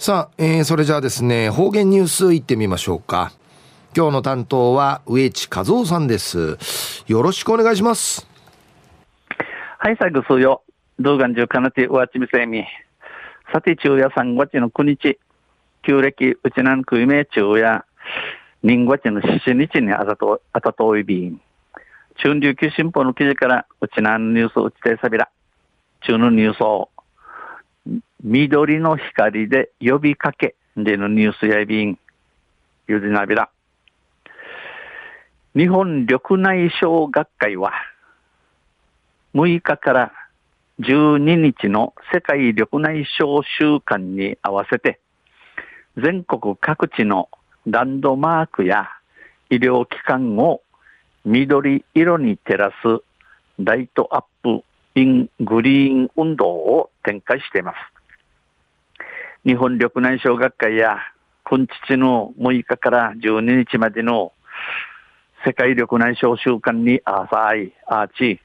[0.00, 3.32] さあ、えー、それじゃあですね、方言ニュースいってみましょうか。
[3.94, 7.04] 今日の担当は植地和夫さんです。
[7.06, 8.26] よろしくお願いします。
[9.76, 10.62] はい、最後数よ。
[10.98, 12.64] 動画中かなて、わちみせみ。
[13.52, 15.18] さて、昼夜3月の9日、
[15.82, 17.84] 旧暦、うちなんくいめ昼夜、
[18.62, 21.42] 人月の7日にあたと、あたといびん。
[22.16, 25.28] 中琉球新報の記事から、うちなんニュースうちてさびら。
[26.00, 26.88] 中のニュースを、
[28.22, 31.98] 緑の光で呼びかけでのニュースやびん、
[32.86, 33.48] ゆずなびら。
[35.56, 37.72] 日本緑内障学会は、
[39.34, 40.12] 6日から
[40.80, 45.00] 12日の世界緑内障週間に合わせて、
[45.96, 47.30] 全国各地の
[47.66, 48.90] ランドマークや
[49.48, 50.60] 医療機関を
[51.24, 53.02] 緑色に照らす
[53.58, 54.62] ライトアップ
[54.94, 57.99] イングリーン運動を展開しています。
[59.42, 60.98] 日本緑内障学会や
[61.48, 64.32] 今日の6日から12日までの
[65.46, 68.38] 世界緑内障週間にあさい、あち、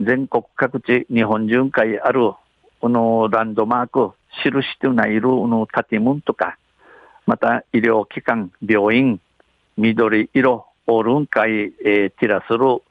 [0.00, 2.32] 全国各地日本巡回ある
[2.80, 6.56] このランドマーク、印してないるの建物とか、
[7.26, 9.20] また医療機関、病院、
[9.76, 11.50] 緑色、オールン会、
[11.84, 12.82] えー、ティラスル、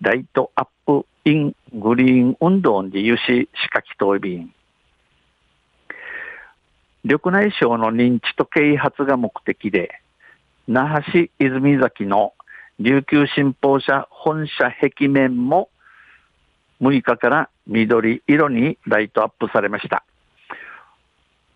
[0.00, 4.55] ライトアップイングリーン運動に有し、仕掛きといびん。
[7.06, 10.00] 緑内障の認知と啓発が目的で、
[10.66, 12.32] 那覇市泉崎の
[12.80, 15.68] 琉球新報社本社壁面も
[16.82, 20.02] 6日から緑色にライトアップされました。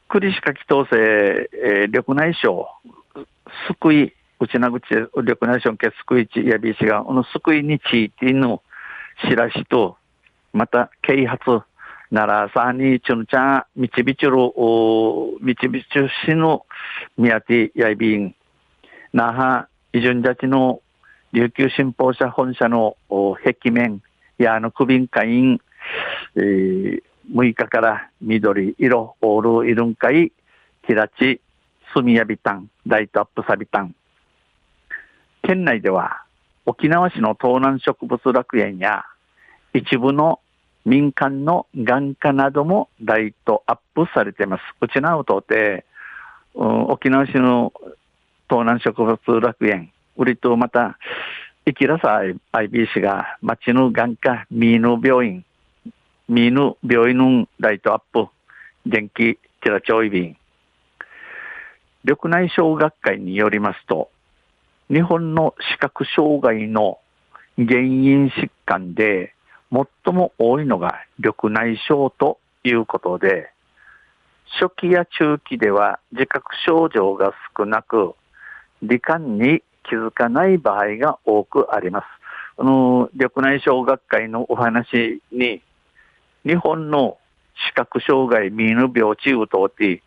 [0.08, 2.68] 栗鹿祈祷生、えー、緑内障、
[3.66, 4.84] 救い、内な口
[5.16, 8.62] 緑内障系救い地やびしが、この救いについての
[9.28, 9.96] 知らしと、
[10.52, 11.42] また啓発、
[12.10, 14.36] ならさにちゅんちゃん、みちびちゅる、
[15.40, 16.66] みちびちゅしの
[17.16, 18.34] みやてやいびん、
[19.12, 20.80] 那覇、いじゅんじゃちの
[21.32, 22.96] 琉球新報社本社の
[23.44, 24.02] 壁面。
[24.42, 25.60] やあの区民会員、
[26.36, 27.02] えー、
[27.34, 30.32] 6日から緑色、オールイルン会、
[30.86, 31.40] キラチ、
[31.94, 33.94] スミヤビタン、ライトアップサビタン。
[35.42, 36.24] 県内では
[36.64, 39.04] 沖縄市の東南植物楽園や
[39.74, 40.40] 一部の
[40.84, 44.62] 民間の眼科などもライトアップされています。
[44.80, 45.84] うちなうとて、
[46.54, 47.72] うん、沖縄市の
[48.48, 50.98] 東南植物楽園、売りとまた、
[51.66, 55.44] 生きらさ IBC が町の眼科ミーヌ病院、
[56.28, 58.28] ミーヌ病院のライトアップ、
[58.86, 60.36] 電気テラチョイビン。
[62.04, 64.10] 緑内障学会によりますと、
[64.88, 66.98] 日本の視覚障害の
[67.56, 69.34] 原因疾患で
[69.72, 73.50] 最も多いのが緑内障ということで、
[74.58, 78.14] 初期や中期では自覚症状が少なく、
[78.82, 82.04] 罹患に気づかない場合が多くあります。
[82.58, 85.62] あの、緑内障学会のお話に、
[86.44, 87.18] 日本の
[87.68, 90.02] 視覚障害見ぬ病地うとって、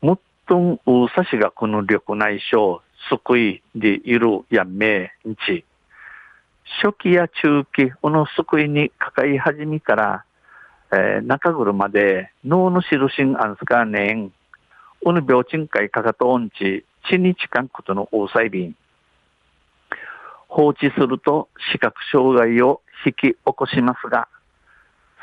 [0.00, 5.64] もっとうさしがこの緑内障、救いでいるやめんち。
[6.82, 10.24] 初期や中期、この救いにかかり始めから、
[10.92, 14.32] えー、中頃まで脳の印あんすかねん、
[15.02, 18.74] この病賃会かかとんち、地に近くことの大細便。
[20.48, 24.28] 放置すると視覚障害を引き起こしますが、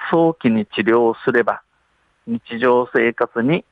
[0.10, 1.62] 早期に治療すれば
[2.28, 3.66] 日常生活に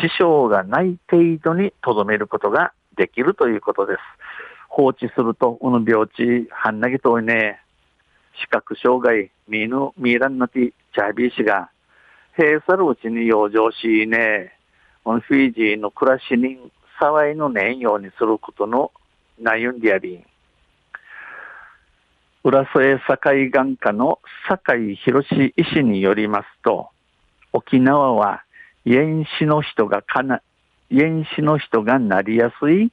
[0.00, 3.98] 支障がない程度にとどめることができるということです。
[4.78, 7.60] 放置すると、この病地、はんなぎといね、
[8.40, 11.68] 視覚障害、見ぬ、見らんなて、チャービー氏が、
[12.36, 14.56] 閉鎖るうちに養生しね、
[15.02, 16.60] このフィジーの暮らしに
[17.00, 18.92] 騒いのねんようにすることの
[19.40, 20.22] 内容であり、
[22.44, 26.90] 浦添堺眼科の堺博医師によりますと、
[27.52, 28.44] 沖縄は
[28.84, 30.40] 遠視の人がかな、
[30.88, 32.92] 遠視の人がなりやすい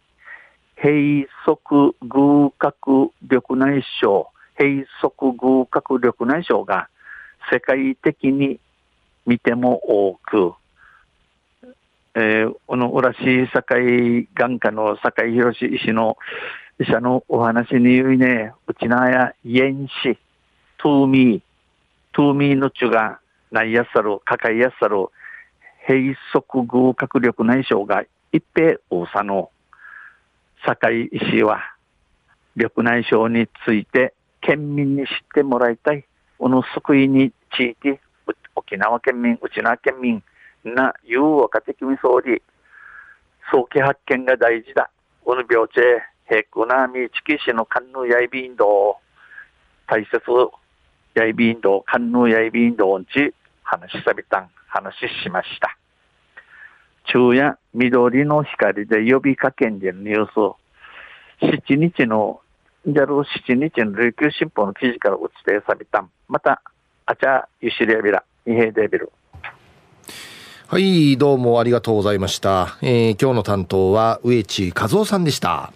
[0.82, 1.56] 閉塞
[2.02, 4.26] 偶角緑内障、
[4.58, 6.90] 閉塞偶角緑内障が
[7.52, 8.60] 世界的に
[9.26, 9.78] 見ても
[10.10, 10.54] 多く、
[12.16, 16.18] えー、この浦市堺眼科の堺博医師の
[16.80, 20.18] 医者のお話に言うね、うちなや、遠視、
[20.78, 21.42] トゥーミー、
[22.14, 23.20] トゥーミーのちが、
[23.52, 25.08] ないやさる、かかいやさる、
[25.88, 29.52] 閉塞偶角力内障が一平大佐の、
[30.66, 31.62] 堺医師は、
[32.56, 36.06] 緑内障について県民に知ってもらいたい。
[36.38, 38.00] この救いについて、
[38.56, 40.24] 沖縄県民、内縄県民
[40.64, 42.42] な、いう若手君総理、
[43.52, 44.90] 早期発見が大事だ。
[45.26, 45.80] うぬ病地、
[46.28, 48.98] へくなみちきしのカンヌやいびんど
[49.88, 50.20] 大切、
[51.14, 53.34] やいびんどカンヌやいびんどんち、
[53.64, 55.78] 話しさびたん、話しました。
[57.08, 60.56] 昼夜、緑の光で呼びかけんでるニュース、
[61.42, 62.42] 7日の、
[62.86, 66.10] じゃる7日の琉球新報の記事から落ちてさびたん。
[66.28, 66.62] また、
[67.06, 69.12] あちゃ、ゆしりやびら、にへいでびる。
[70.68, 72.78] はい、どうもありがとうございました。
[72.82, 75.72] えー、今日の担当は植地和夫さんでした。